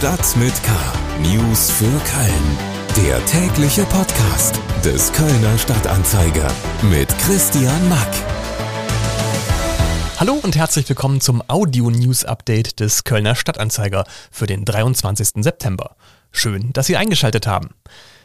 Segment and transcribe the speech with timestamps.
[0.00, 0.72] Stadt mit K.
[1.20, 3.06] News für Köln.
[3.06, 6.50] Der tägliche Podcast des Kölner Stadtanzeiger
[6.90, 8.08] mit Christian Mack.
[10.18, 15.44] Hallo und herzlich willkommen zum Audio-News-Update des Kölner Stadtanzeiger für den 23.
[15.44, 15.96] September.
[16.32, 17.74] Schön, dass Sie eingeschaltet haben.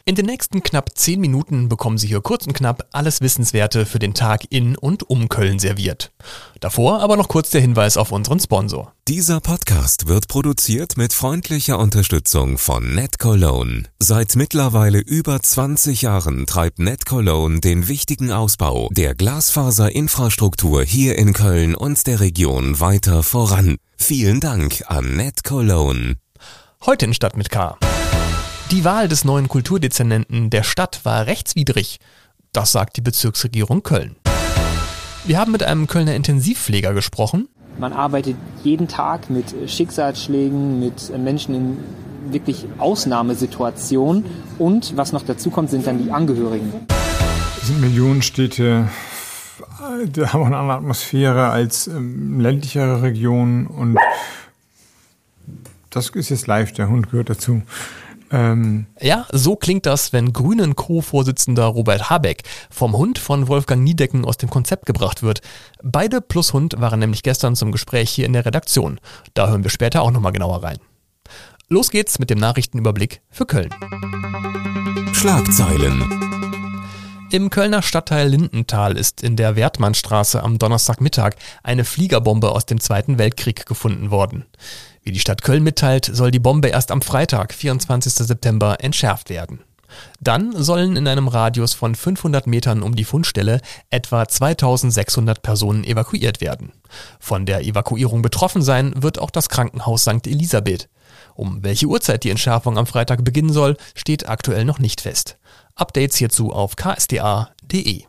[0.08, 3.98] In den nächsten knapp 10 Minuten bekommen Sie hier kurz und knapp alles Wissenswerte für
[3.98, 6.12] den Tag in und um Köln serviert.
[6.60, 8.92] Davor aber noch kurz der Hinweis auf unseren Sponsor.
[9.08, 13.82] Dieser Podcast wird produziert mit freundlicher Unterstützung von NetCologne.
[13.98, 21.74] Seit mittlerweile über 20 Jahren treibt NetCologne den wichtigen Ausbau der Glasfaserinfrastruktur hier in Köln
[21.74, 23.74] und der Region weiter voran.
[23.96, 26.14] Vielen Dank an NetCologne.
[26.84, 27.76] Heute in Stadt mit K.
[28.72, 32.00] Die Wahl des neuen Kulturdezernenten der Stadt war rechtswidrig.
[32.52, 34.16] Das sagt die Bezirksregierung Köln.
[35.24, 37.48] Wir haben mit einem Kölner Intensivpfleger gesprochen.
[37.78, 38.34] Man arbeitet
[38.64, 41.78] jeden Tag mit Schicksalsschlägen, mit Menschen in
[42.32, 44.24] wirklich Ausnahmesituationen.
[44.58, 46.72] Und was noch dazu kommt, sind dann die Angehörigen.
[47.60, 48.88] Es sind Millionenstädte,
[50.06, 53.96] die haben auch eine andere Atmosphäre als ähm, ländlichere Regionen und
[55.90, 57.62] das ist jetzt live, der Hund gehört dazu.
[58.30, 64.24] Ähm ja, so klingt das, wenn Grünen Co-Vorsitzender Robert Habeck vom Hund von Wolfgang Niedecken
[64.24, 65.40] aus dem Konzept gebracht wird.
[65.82, 69.00] Beide plus Hund waren nämlich gestern zum Gespräch hier in der Redaktion.
[69.34, 70.78] Da hören wir später auch nochmal genauer rein.
[71.68, 73.70] Los geht's mit dem Nachrichtenüberblick für Köln.
[75.12, 76.45] Schlagzeilen.
[77.32, 81.32] Im Kölner Stadtteil Lindenthal ist in der Wertmannstraße am Donnerstagmittag
[81.64, 84.44] eine Fliegerbombe aus dem Zweiten Weltkrieg gefunden worden.
[85.02, 88.12] Wie die Stadt Köln mitteilt, soll die Bombe erst am Freitag, 24.
[88.12, 89.58] September, entschärft werden.
[90.20, 93.60] Dann sollen in einem Radius von 500 Metern um die Fundstelle
[93.90, 96.72] etwa 2600 Personen evakuiert werden.
[97.18, 100.26] Von der Evakuierung betroffen sein wird auch das Krankenhaus St.
[100.26, 100.88] Elisabeth.
[101.34, 105.38] Um welche Uhrzeit die Entschärfung am Freitag beginnen soll, steht aktuell noch nicht fest.
[105.76, 108.04] Updates hierzu auf ksda.de.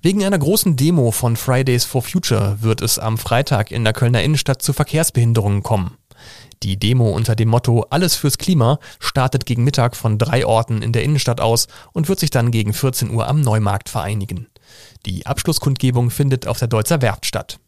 [0.00, 4.22] Wegen einer großen Demo von Fridays for Future wird es am Freitag in der Kölner
[4.22, 5.96] Innenstadt zu Verkehrsbehinderungen kommen.
[6.62, 10.92] Die Demo unter dem Motto Alles fürs Klima startet gegen Mittag von drei Orten in
[10.92, 14.48] der Innenstadt aus und wird sich dann gegen 14 Uhr am Neumarkt vereinigen.
[15.06, 17.60] Die Abschlusskundgebung findet auf der Deutzer Werft statt.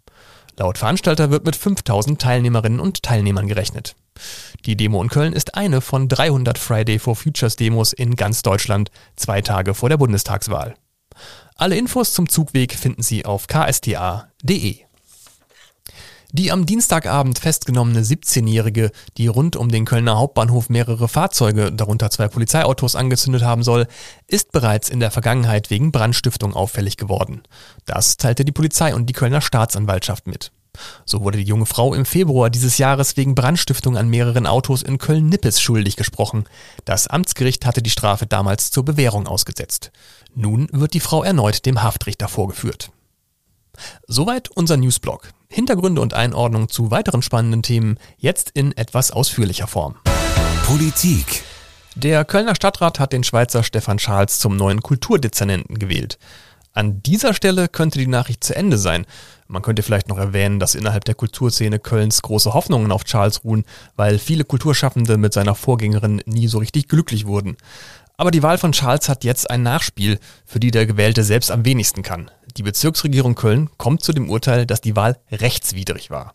[0.60, 3.97] Laut Veranstalter wird mit 5000 Teilnehmerinnen und Teilnehmern gerechnet.
[4.66, 8.91] Die Demo in Köln ist eine von 300 Friday for Futures Demos in ganz Deutschland,
[9.16, 10.75] zwei Tage vor der Bundestagswahl.
[11.56, 14.90] Alle Infos zum Zugweg finden Sie auf ksta.de.
[16.32, 22.28] Die am Dienstagabend festgenommene 17-Jährige, die rund um den Kölner Hauptbahnhof mehrere Fahrzeuge, darunter zwei
[22.28, 23.88] Polizeiautos, angezündet haben soll,
[24.28, 27.42] ist bereits in der Vergangenheit wegen Brandstiftung auffällig geworden.
[27.84, 30.52] Das teilte die Polizei und die Kölner Staatsanwaltschaft mit.
[31.04, 34.98] So wurde die junge Frau im Februar dieses Jahres wegen Brandstiftung an mehreren Autos in
[34.98, 36.44] Köln-Nippes schuldig gesprochen.
[36.84, 39.91] Das Amtsgericht hatte die Strafe damals zur Bewährung ausgesetzt.
[40.36, 42.92] Nun wird die Frau erneut dem Haftrichter vorgeführt.
[44.06, 45.28] Soweit unser Newsblog.
[45.48, 49.96] Hintergründe und Einordnung zu weiteren spannenden Themen jetzt in etwas ausführlicher Form.
[50.64, 51.42] Politik.
[51.96, 56.18] Der Kölner Stadtrat hat den Schweizer Stefan Schals zum neuen Kulturdezernenten gewählt.
[56.72, 59.04] An dieser Stelle könnte die Nachricht zu Ende sein.
[59.48, 63.64] Man könnte vielleicht noch erwähnen, dass innerhalb der Kulturszene Kölns große Hoffnungen auf Charles ruhen,
[63.97, 67.56] weil viele Kulturschaffende mit seiner Vorgängerin nie so richtig glücklich wurden.
[68.16, 71.64] Aber die Wahl von Charles hat jetzt ein Nachspiel, für die der Gewählte selbst am
[71.64, 72.30] wenigsten kann.
[72.56, 76.34] Die Bezirksregierung Köln kommt zu dem Urteil, dass die Wahl rechtswidrig war.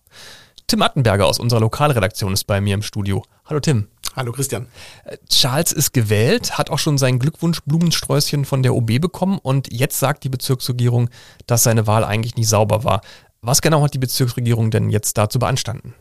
[0.68, 3.24] Tim Attenberger aus unserer Lokalredaktion ist bei mir im Studio.
[3.46, 3.88] Hallo Tim.
[4.16, 4.68] Hallo Christian.
[5.04, 10.00] Äh, Charles ist gewählt, hat auch schon sein Glückwunsch-Blumensträußchen von der OB bekommen und jetzt
[10.00, 11.09] sagt die Bezirksregierung,
[11.48, 13.02] dass seine Wahl eigentlich nicht sauber war.
[13.42, 15.94] Was genau hat die Bezirksregierung denn jetzt dazu beanstanden?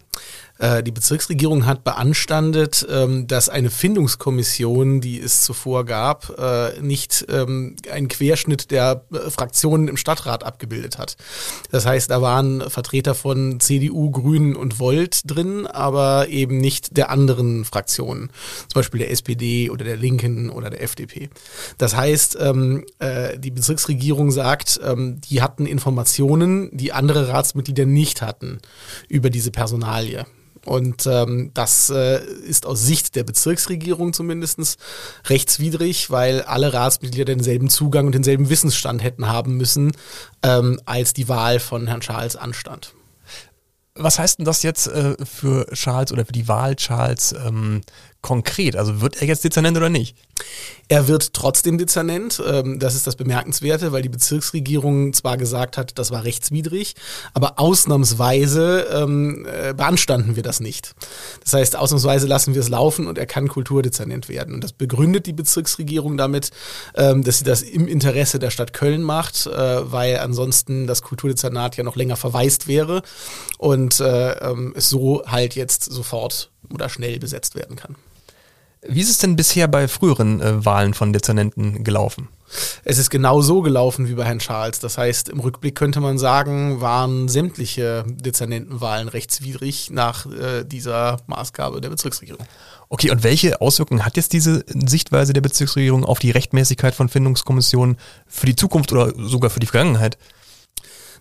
[0.58, 7.26] Äh, die Bezirksregierung hat beanstandet, ähm, dass eine Findungskommission, die es zuvor gab, äh, nicht
[7.28, 11.16] ähm, einen Querschnitt der äh, Fraktionen im Stadtrat abgebildet hat.
[11.72, 17.10] Das heißt, da waren Vertreter von CDU, Grünen und Volt drin, aber eben nicht der
[17.10, 18.30] anderen Fraktionen,
[18.68, 21.30] zum Beispiel der SPD oder der Linken oder der FDP.
[21.78, 22.84] Das heißt, ähm,
[23.36, 28.60] die Bezirksregierung sagt, die hatten Informationen, die andere Ratsmitglieder nicht hatten
[29.08, 29.50] über diese
[30.04, 30.26] Personalie.
[30.64, 34.78] Und ähm, das äh, ist aus Sicht der Bezirksregierung zumindest
[35.26, 39.92] rechtswidrig, weil alle Ratsmitglieder denselben Zugang und denselben Wissensstand hätten haben müssen,
[40.42, 42.94] ähm, als die Wahl von Herrn Charles anstand.
[43.94, 47.82] Was heißt denn das jetzt äh, für Charles oder für die Wahl Charles ähm,
[48.24, 48.74] konkret?
[48.74, 50.16] Also wird er jetzt Dezernent oder nicht?
[50.88, 52.42] Er wird trotzdem Dezernent.
[52.44, 56.94] Ähm, das ist das Bemerkenswerte, weil die Bezirksregierung zwar gesagt hat, das war rechtswidrig,
[57.34, 60.94] aber ausnahmsweise ähm, äh, beanstanden wir das nicht.
[61.42, 64.54] Das heißt, ausnahmsweise lassen wir es laufen und er kann Kulturdezernent werden.
[64.54, 66.50] Und das begründet die Bezirksregierung damit,
[66.94, 71.76] ähm, dass sie das im Interesse der Stadt Köln macht, äh, weil ansonsten das Kulturdezernat
[71.76, 73.02] ja noch länger verwaist wäre
[73.58, 74.34] und äh,
[74.74, 77.96] es so halt jetzt sofort oder schnell besetzt werden kann.
[78.88, 82.28] Wie ist es denn bisher bei früheren äh, Wahlen von Dezernenten gelaufen?
[82.84, 84.78] Es ist genau so gelaufen wie bei Herrn Charles.
[84.78, 91.80] Das heißt, im Rückblick könnte man sagen, waren sämtliche Dezernentenwahlen rechtswidrig nach äh, dieser Maßgabe
[91.80, 92.46] der Bezirksregierung.
[92.88, 97.96] Okay, und welche Auswirkungen hat jetzt diese Sichtweise der Bezirksregierung auf die Rechtmäßigkeit von Findungskommissionen
[98.26, 100.18] für die Zukunft oder sogar für die Vergangenheit?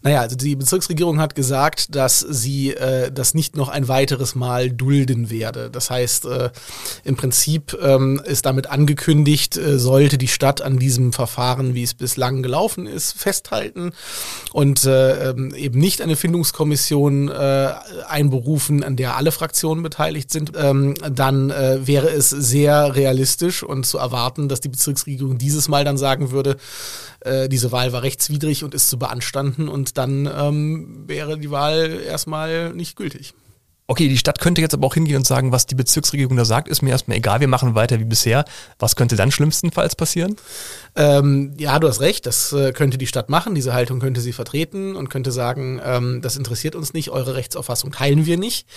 [0.04, 4.70] Naja, also die Bezirksregierung hat gesagt, dass sie äh, das nicht noch ein weiteres Mal
[4.70, 5.70] dulden werde.
[5.70, 6.50] Das heißt, äh,
[7.06, 11.94] im Prinzip ähm, ist damit angekündigt, äh, sollte die Stadt an diesem Verfahren, wie es
[11.94, 13.94] bislang gelaufen ist, festhalten
[14.52, 17.70] und äh, ähm, eben nicht eine Findungskommission äh,
[18.06, 23.86] einberufen, an der alle Fraktionen beteiligt sind, ähm, dann äh, wäre es sehr realistisch und
[23.86, 26.58] zu erwarten, dass die Bezirksregierung dieses Mal dann sagen würde,
[27.22, 32.02] äh, diese Wahl war rechtswidrig und ist zu beanstanden und dann ähm, wäre die Wahl
[32.06, 33.34] erstmal nicht gültig.
[33.86, 36.70] Okay, die Stadt könnte jetzt aber auch hingehen und sagen, was die Bezirksregierung da sagt,
[36.70, 38.46] ist mir erstmal egal, wir machen weiter wie bisher.
[38.80, 40.38] Was könnte dann schlimmstenfalls passieren?
[40.96, 44.32] Ähm, ja, du hast recht, das äh, könnte die Stadt machen, diese Haltung könnte sie
[44.32, 48.68] vertreten und könnte sagen, ähm, das interessiert uns nicht, eure Rechtsauffassung teilen wir nicht.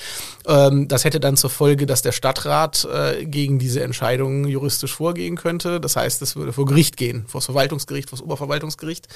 [0.47, 5.37] Ähm, das hätte dann zur Folge, dass der Stadtrat äh, gegen diese Entscheidung juristisch vorgehen
[5.37, 5.79] könnte.
[5.79, 9.09] Das heißt, es würde vor Gericht gehen, vor das Verwaltungsgericht, vor das Oberverwaltungsgericht.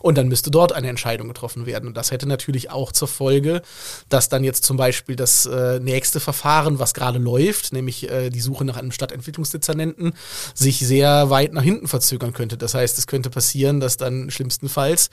[0.00, 1.86] Und dann müsste dort eine Entscheidung getroffen werden.
[1.86, 3.62] Und das hätte natürlich auch zur Folge,
[4.08, 8.40] dass dann jetzt zum Beispiel das äh, nächste Verfahren, was gerade läuft, nämlich äh, die
[8.40, 10.14] Suche nach einem Stadtentwicklungsdezernenten,
[10.54, 12.56] sich sehr weit nach hinten verzögern könnte könnte.
[12.56, 15.10] Das heißt, es könnte passieren, dass dann schlimmstenfalls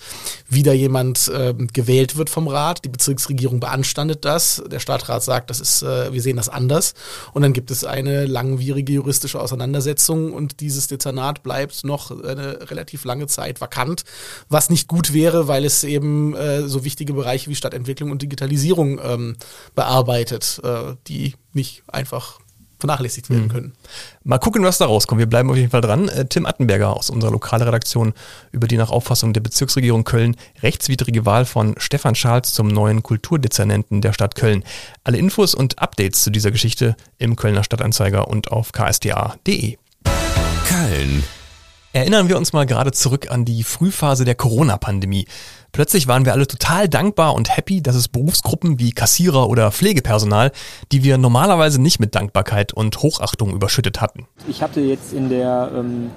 [0.48, 5.60] wieder jemand äh, gewählt wird vom Rat, die Bezirksregierung beanstandet das, der Stadtrat sagt, das
[5.60, 6.94] ist, äh, wir sehen das anders.
[7.34, 13.04] Und dann gibt es eine langwierige juristische Auseinandersetzung und dieses Dezernat bleibt noch eine relativ
[13.04, 14.06] lange Zeit vakant,
[14.48, 19.02] was nicht gut wäre, weil es eben äh, so wichtige Bereiche wie Stadtentwicklung und Digitalisierung
[19.04, 19.36] ähm,
[19.76, 22.40] bearbeitet, äh, die nicht einfach
[22.80, 23.50] vernachlässigt werden mhm.
[23.50, 23.74] können.
[24.24, 25.20] Mal gucken, was da rauskommt.
[25.20, 26.10] Wir bleiben auf jeden Fall dran.
[26.10, 28.14] Äh, Tim Attenberger aus unserer Lokalredaktion
[28.52, 34.02] über die nach Auffassung der Bezirksregierung Köln rechtswidrige Wahl von Stefan Scharls zum neuen Kulturdezernenten
[34.02, 34.64] der Stadt Köln.
[35.04, 39.78] Alle Infos und Updates zu dieser Geschichte im Kölner Stadtanzeiger und auf ksda.de.
[40.68, 41.24] Köln.
[41.94, 45.26] Erinnern wir uns mal gerade zurück an die Frühphase der Corona-Pandemie.
[45.72, 50.52] Plötzlich waren wir alle total dankbar und happy, dass es Berufsgruppen wie Kassierer oder Pflegepersonal,
[50.92, 54.28] die wir normalerweise nicht mit Dankbarkeit und Hochachtung überschüttet hatten.
[54.48, 56.12] Ich hatte jetzt in der ähm,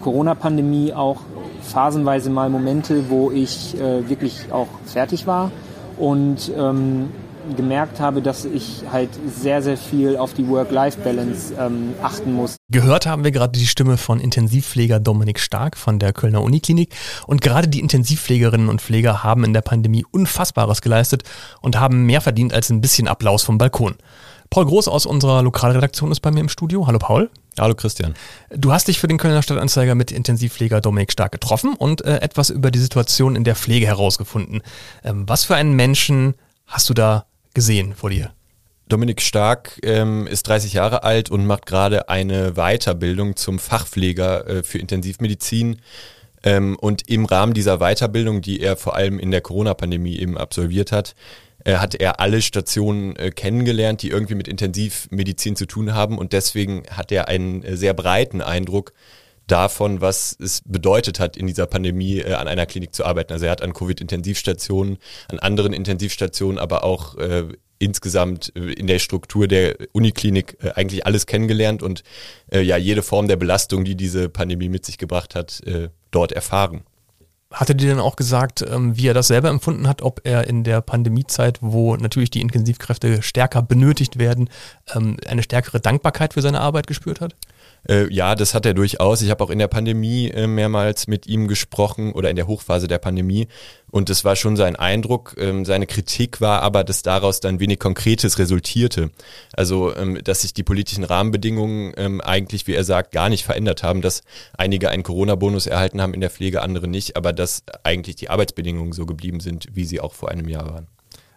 [0.00, 1.22] Corona-Pandemie auch
[1.62, 5.50] phasenweise mal Momente, wo ich äh, wirklich auch fertig war
[5.98, 7.10] und ähm,
[7.56, 12.56] gemerkt habe, dass ich halt sehr, sehr viel auf die Work-Life-Balance ähm, achten muss.
[12.70, 16.94] Gehört haben wir gerade die Stimme von Intensivpfleger Dominik Stark von der Kölner Uniklinik.
[17.26, 21.24] Und gerade die Intensivpflegerinnen und Pfleger haben in der Pandemie Unfassbares geleistet
[21.60, 23.96] und haben mehr verdient als ein bisschen Applaus vom Balkon.
[24.50, 26.88] Paul Groß aus unserer Lokalredaktion ist bei mir im Studio.
[26.88, 27.30] Hallo Paul.
[27.58, 28.14] Hallo Christian.
[28.50, 32.50] Du hast dich für den Kölner Stadtanzeiger mit Intensivpfleger Dominik Stark getroffen und äh, etwas
[32.50, 34.62] über die Situation in der Pflege herausgefunden.
[35.04, 36.34] Ähm, was für einen Menschen
[36.66, 38.32] hast du da gesehen vor dir?
[38.88, 44.62] Dominik Stark ähm, ist 30 Jahre alt und macht gerade eine Weiterbildung zum Fachpfleger äh,
[44.62, 45.80] für Intensivmedizin.
[46.42, 50.90] Ähm, und im Rahmen dieser Weiterbildung, die er vor allem in der Corona-Pandemie eben absolviert
[50.90, 51.14] hat,
[51.64, 56.18] äh, hat er alle Stationen äh, kennengelernt, die irgendwie mit Intensivmedizin zu tun haben.
[56.18, 58.92] Und deswegen hat er einen äh, sehr breiten Eindruck
[59.50, 63.32] davon, was es bedeutet hat, in dieser Pandemie äh, an einer Klinik zu arbeiten.
[63.32, 69.00] Also er hat an Covid-Intensivstationen, an anderen Intensivstationen, aber auch äh, insgesamt äh, in der
[69.00, 72.04] Struktur der Uniklinik äh, eigentlich alles kennengelernt und
[72.52, 76.30] äh, ja jede Form der Belastung, die diese Pandemie mit sich gebracht hat, äh, dort
[76.30, 76.82] erfahren.
[77.52, 80.46] Hat er dir dann auch gesagt, ähm, wie er das selber empfunden hat, ob er
[80.46, 84.48] in der Pandemiezeit, wo natürlich die Intensivkräfte stärker benötigt werden,
[84.94, 87.34] ähm, eine stärkere Dankbarkeit für seine Arbeit gespürt hat?
[87.88, 89.22] Äh, ja, das hat er durchaus.
[89.22, 92.88] Ich habe auch in der Pandemie äh, mehrmals mit ihm gesprochen oder in der Hochphase
[92.88, 93.48] der Pandemie.
[93.90, 95.34] Und das war schon sein Eindruck.
[95.38, 99.10] Ähm, seine Kritik war aber, dass daraus dann wenig Konkretes resultierte.
[99.52, 103.82] Also, ähm, dass sich die politischen Rahmenbedingungen ähm, eigentlich, wie er sagt, gar nicht verändert
[103.82, 104.22] haben, dass
[104.56, 108.92] einige einen Corona-Bonus erhalten haben in der Pflege, andere nicht, aber dass eigentlich die Arbeitsbedingungen
[108.92, 110.86] so geblieben sind, wie sie auch vor einem Jahr waren.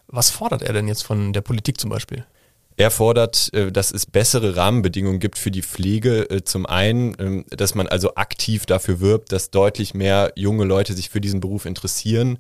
[0.08, 2.26] Was fordert er denn jetzt von der Politik zum Beispiel?
[2.76, 6.30] Er fordert, äh, dass es bessere Rahmenbedingungen gibt für die Pflege.
[6.30, 10.94] Äh, zum einen, ähm, dass man also aktiv dafür wirbt, dass deutlich mehr junge Leute
[10.94, 12.40] sich für diesen Beruf interessieren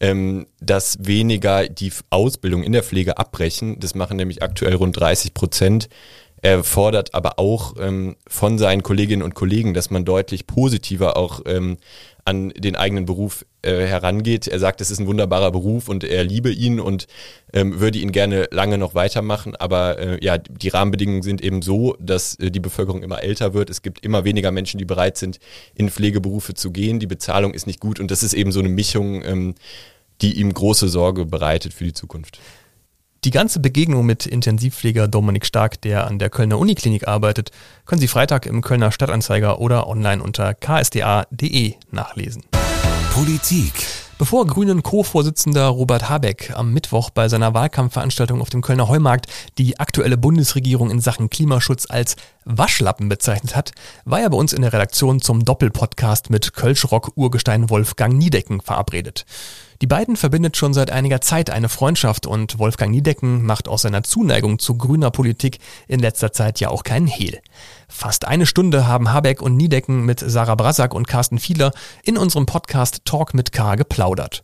[0.00, 3.78] ähm, dass weniger die Ausbildung in der Pflege abbrechen.
[3.80, 5.88] Das machen nämlich aktuell rund 30 Prozent.
[6.42, 11.40] Er fordert aber auch ähm, von seinen Kolleginnen und Kollegen, dass man deutlich positiver auch
[12.26, 14.48] an den eigenen Beruf äh, herangeht.
[14.48, 17.06] Er sagt, es ist ein wunderbarer Beruf und er liebe ihn und
[17.52, 19.54] ähm, würde ihn gerne lange noch weitermachen.
[19.54, 23.70] Aber äh, ja, die Rahmenbedingungen sind eben so, dass äh, die Bevölkerung immer älter wird.
[23.70, 25.38] Es gibt immer weniger Menschen, die bereit sind,
[25.74, 26.98] in Pflegeberufe zu gehen.
[26.98, 29.54] Die Bezahlung ist nicht gut und das ist eben so eine Mischung, ähm,
[30.20, 32.40] die ihm große Sorge bereitet für die Zukunft.
[33.26, 37.50] Die ganze Begegnung mit Intensivpfleger Dominik Stark, der an der Kölner Uniklinik arbeitet,
[37.84, 42.44] können Sie Freitag im Kölner Stadtanzeiger oder online unter ksda.de nachlesen.
[43.12, 43.72] Politik.
[44.16, 49.26] Bevor Grünen Co-Vorsitzender Robert Habeck am Mittwoch bei seiner Wahlkampfveranstaltung auf dem Kölner Heumarkt
[49.58, 52.14] die aktuelle Bundesregierung in Sachen Klimaschutz als
[52.44, 53.72] Waschlappen bezeichnet hat,
[54.04, 59.26] war er bei uns in der Redaktion zum Doppelpodcast mit Kölschrock-Urgestein Wolfgang Niedecken verabredet.
[59.82, 64.02] Die beiden verbindet schon seit einiger Zeit eine Freundschaft und Wolfgang Niedecken macht aus seiner
[64.02, 67.40] Zuneigung zu grüner Politik in letzter Zeit ja auch keinen Hehl.
[67.88, 71.72] Fast eine Stunde haben Habeck und Niedecken mit Sarah Brasak und Carsten Fiedler
[72.04, 74.42] in unserem Podcast Talk mit K geplaudert.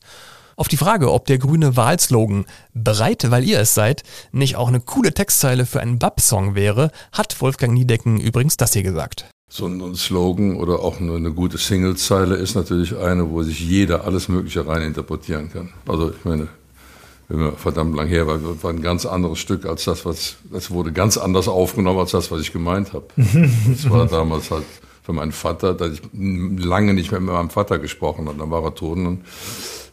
[0.56, 4.80] Auf die Frage, ob der grüne Wahlslogan Bereit, weil ihr es seid, nicht auch eine
[4.80, 9.31] coole Textzeile für einen BAP-Song wäre, hat Wolfgang Niedecken übrigens das hier gesagt.
[9.54, 14.06] So ein Slogan oder auch nur eine gute Singlezeile ist natürlich eine, wo sich jeder
[14.06, 15.68] alles Mögliche rein interpretieren kann.
[15.86, 16.48] Also ich meine,
[17.28, 20.70] wenn wir verdammt lang her, weil war ein ganz anderes Stück als das, was, das
[20.70, 23.04] wurde ganz anders aufgenommen als das, was ich gemeint habe.
[23.68, 24.64] Das war damals halt
[25.02, 28.38] für meinen Vater, dass ich lange nicht mehr mit meinem Vater gesprochen habe.
[28.38, 29.20] Dann war er tot und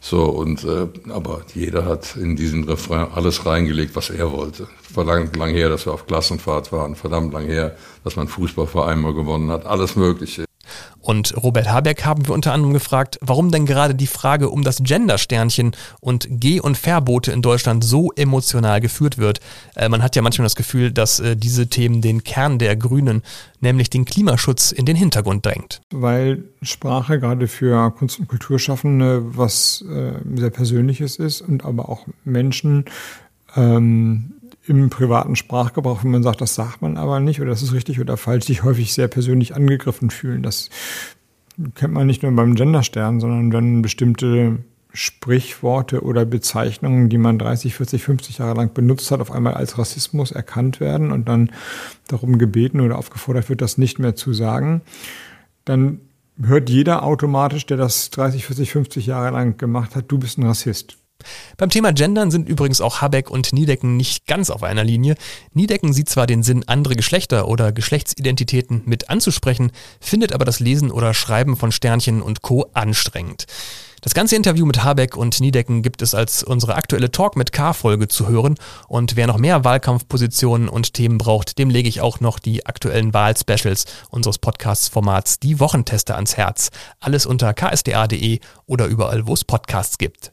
[0.00, 4.66] so, und, äh, aber jeder hat in diesen Refrain alles reingelegt, was er wollte.
[4.82, 9.12] Verdammt lang her, dass wir auf Klassenfahrt waren, verdammt lang her, dass man Fußballverein mal
[9.12, 10.46] gewonnen hat, alles Mögliche.
[11.00, 14.82] Und Robert Habeck haben wir unter anderem gefragt, warum denn gerade die Frage um das
[14.82, 19.40] Gender-Sternchen und Geh- und Verbote in Deutschland so emotional geführt wird.
[19.76, 23.22] Äh, man hat ja manchmal das Gefühl, dass äh, diese Themen den Kern der Grünen,
[23.60, 25.80] nämlich den Klimaschutz, in den Hintergrund drängt.
[25.90, 32.06] Weil Sprache gerade für Kunst- und Kulturschaffende was äh, sehr Persönliches ist und aber auch
[32.24, 32.84] Menschen
[33.56, 34.32] ähm,
[34.66, 38.00] im privaten Sprachgebrauch, wenn man sagt, das sagt man aber nicht oder das ist richtig
[38.00, 40.42] oder falsch, sich häufig sehr persönlich angegriffen fühlen.
[40.42, 40.70] Das
[41.74, 44.58] kennt man nicht nur beim Genderstern, sondern wenn bestimmte
[44.92, 49.78] Sprichworte oder Bezeichnungen, die man 30, 40, 50 Jahre lang benutzt hat, auf einmal als
[49.78, 51.50] Rassismus erkannt werden und dann
[52.08, 54.82] darum gebeten oder aufgefordert wird, das nicht mehr zu sagen,
[55.64, 56.00] dann
[56.42, 60.46] hört jeder automatisch, der das 30, 40, 50 Jahre lang gemacht hat, du bist ein
[60.46, 60.96] Rassist.
[61.56, 65.16] Beim Thema Gendern sind übrigens auch Habeck und Niedecken nicht ganz auf einer Linie.
[65.52, 70.90] Niedecken sieht zwar den Sinn, andere Geschlechter oder Geschlechtsidentitäten mit anzusprechen, findet aber das Lesen
[70.90, 72.66] oder Schreiben von Sternchen und Co.
[72.74, 73.46] anstrengend.
[74.02, 78.08] Das ganze Interview mit Habeck und Niedecken gibt es als unsere aktuelle Talk mit K-Folge
[78.08, 78.54] zu hören.
[78.88, 83.12] Und wer noch mehr Wahlkampfpositionen und Themen braucht, dem lege ich auch noch die aktuellen
[83.12, 86.70] Wahlspecials unseres Podcasts-Formats Die Wochentester ans Herz.
[86.98, 90.32] Alles unter ksda.de oder überall, wo es Podcasts gibt.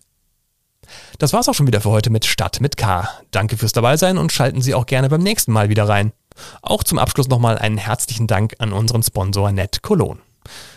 [1.18, 3.10] Das war's auch schon wieder für heute mit Stadt mit K.
[3.32, 6.14] Danke fürs Dabeisein und schalten Sie auch gerne beim nächsten Mal wieder rein.
[6.62, 10.22] Auch zum Abschluss nochmal einen herzlichen Dank an unseren Sponsor Net Cologne.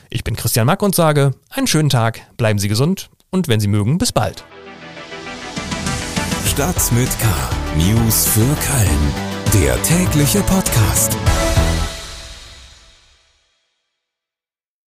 [0.09, 3.69] Ich bin Christian Mack und sage, einen schönen Tag, bleiben Sie gesund und wenn Sie
[3.69, 4.45] mögen, bis bald.
[6.47, 7.27] Stadt mit K.
[7.77, 9.63] News für Köln.
[9.63, 11.17] Der tägliche Podcast.